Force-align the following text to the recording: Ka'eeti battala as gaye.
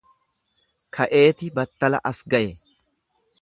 Ka'eeti 0.97 1.51
battala 1.59 2.01
as 2.13 2.23
gaye. 2.35 2.49